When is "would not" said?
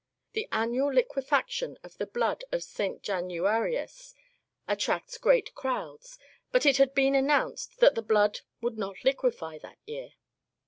8.61-9.03